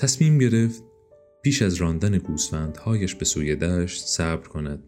[0.00, 0.84] تصمیم گرفت
[1.42, 4.82] پیش از راندن گوسفندهایش به سوی دشت صبر کند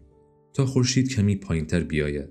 [0.53, 2.29] تا خورشید کمی پایینتر بیاید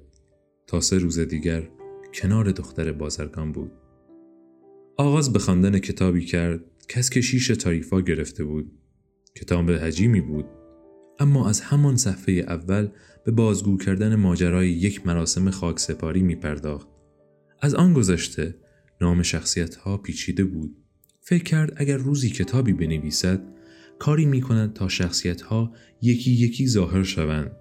[0.67, 1.69] تا سه روز دیگر
[2.15, 3.73] کنار دختر بازرگان بود
[4.97, 8.73] آغاز به خواندن کتابی کرد که شیش تاریفا گرفته بود
[9.37, 10.47] کتاب حجیمی بود
[11.19, 12.89] اما از همان صفحه اول
[13.25, 16.89] به بازگو کردن ماجرای یک مراسم خاک سپاری می پرداخت.
[17.61, 18.55] از آن گذشته
[19.01, 20.82] نام شخصیت ها پیچیده بود.
[21.25, 23.41] فکر کرد اگر روزی کتابی بنویسد
[23.99, 27.53] کاری می کند تا شخصیت ها یکی یکی ظاهر شوند.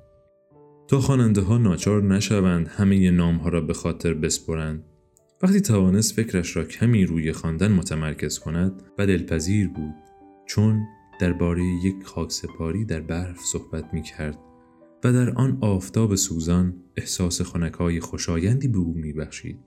[0.87, 4.83] تا خواننده ها ناچار نشوند همه نام ها را به خاطر بسپرند.
[5.41, 9.95] وقتی توانست فکرش را کمی روی خواندن متمرکز کند و دلپذیر بود
[10.45, 10.81] چون
[11.19, 14.37] درباره یک خاکسپاری در برف صحبت می کرد
[15.03, 19.59] و در آن آفتاب سوزان احساس خنکای خوشایندی به او می بخشید.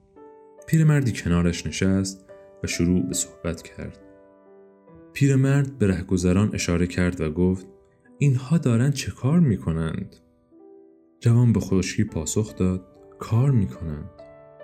[0.69, 2.25] پیرمردی کنارش نشست
[2.65, 3.99] و شروع به صحبت کرد.
[5.13, 7.67] پیرمرد به رهگذران اشاره کرد و گفت
[8.19, 10.17] اینها دارند چه کار می کنند؟
[11.21, 12.87] جوان به خشکی پاسخ داد
[13.19, 14.11] کار می کنند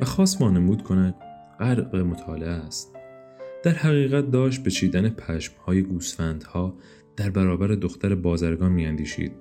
[0.01, 1.15] و خواست وانمود کند
[1.59, 2.97] غرق مطالعه است.
[3.63, 6.77] در حقیقت داشت به چیدن پشمهای گوسفندها
[7.17, 9.33] در برابر دختر بازرگان میاندیشید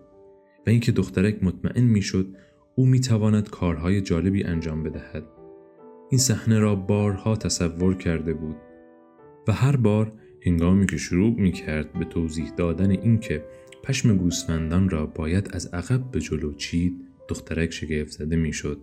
[0.68, 2.28] و اینکه دخترک مطمئن می‌شد
[2.76, 5.39] او می‌تواند کارهای جالبی انجام بدهد
[6.10, 8.56] این صحنه را بارها تصور کرده بود
[9.48, 10.14] و هر بار
[10.46, 13.46] هنگامی که شروع می کرد به توضیح دادن اینکه
[13.84, 16.94] پشم گوسفندان را باید از عقب به جلو چید
[17.28, 18.82] دخترک شگفت زده می‌شد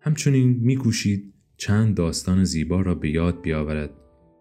[0.00, 3.90] همچنین میکوشید چند داستان زیبا را به یاد بیاورد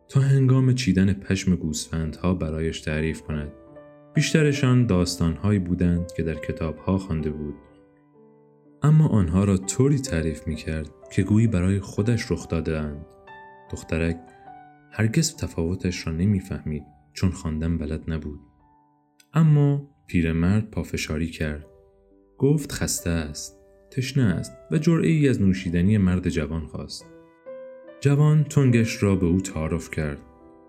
[0.09, 3.51] تا هنگام چیدن پشم گوسفندها برایش تعریف کند.
[4.13, 7.55] بیشترشان داستانهایی بودند که در کتابها خوانده بود.
[8.83, 13.05] اما آنها را طوری تعریف می کرد که گویی برای خودش رخ دادهاند.
[13.71, 14.17] دخترک
[14.91, 16.83] هرگز تفاوتش را نمی‌فهمید
[17.13, 18.39] چون خواندن بلد نبود.
[19.33, 21.65] اما پیرمرد پافشاری کرد.
[22.37, 23.59] گفت خسته است،
[23.91, 27.05] تشنه است و جرعه از نوشیدنی مرد جوان خواست.
[28.01, 30.19] جوان تنگش را به او تعارف کرد.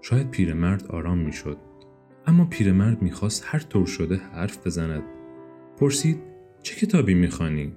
[0.03, 1.59] شاید پیرمرد آرام می‌شد.
[2.27, 5.03] اما پیرمرد می‌خواست هر طور شده حرف بزند.
[5.77, 6.19] پرسید
[6.63, 7.73] چه کتابی می‌خوانی؟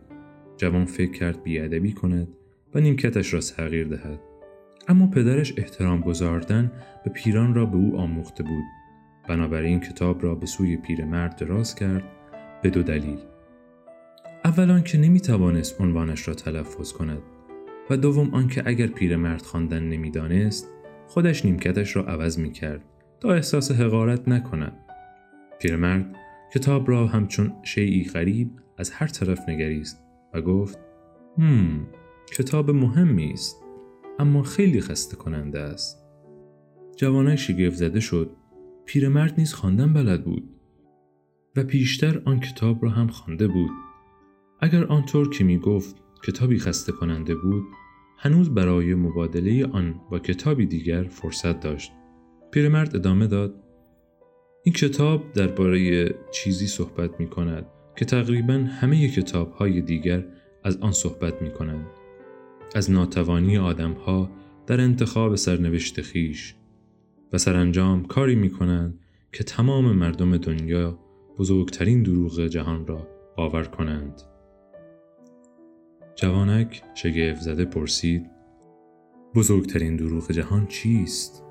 [0.61, 2.27] جوان فکر کرد بیادبی کند
[2.75, 4.19] و نیمکتش را تغییر دهد.
[4.87, 6.71] اما پدرش احترام گذاردن
[7.03, 8.63] به پیران را به او آموخته بود.
[9.29, 12.03] بنابراین کتاب را به سوی پیرمرد دراز کرد
[12.63, 13.17] به دو دلیل.
[14.45, 17.21] اول که نمی‌توانست عنوانش را تلفظ کند
[17.89, 20.67] و دوم آنکه اگر پیرمرد خواندن نمی‌دانست
[21.07, 22.81] خودش نیمکتش را عوض می کرد
[23.19, 24.73] تا احساس حقارت نکند.
[25.59, 26.15] پیرمرد
[26.53, 30.00] کتاب را همچون شیعی غریب از هر طرف نگریست
[30.33, 30.79] و گفت
[31.37, 31.87] هم
[32.37, 33.63] کتاب مهمی است
[34.19, 36.05] اما خیلی خسته کننده است.
[36.95, 38.31] جوانک شگفت زده شد
[38.85, 40.49] پیرمرد نیز خواندن بلد بود
[41.55, 43.71] و پیشتر آن کتاب را هم خوانده بود
[44.59, 47.63] اگر آنطور که می گفت کتابی خسته کننده بود
[48.17, 51.91] هنوز برای مبادله آن با کتابی دیگر فرصت داشت.
[52.51, 53.63] پیرمرد ادامه داد
[54.63, 57.65] این کتاب درباره چیزی صحبت می کند
[58.01, 60.25] که تقریبا همه کتاب های دیگر
[60.63, 61.87] از آن صحبت می کنند.
[62.75, 64.31] از ناتوانی آدم ها
[64.67, 66.55] در انتخاب سرنوشت خیش
[67.33, 68.99] و سرانجام کاری می کنند
[69.31, 70.99] که تمام مردم دنیا
[71.37, 73.07] بزرگترین دروغ جهان را
[73.37, 74.21] باور کنند.
[76.15, 78.29] جوانک شگفت زده پرسید
[79.35, 81.43] بزرگترین دروغ جهان چیست؟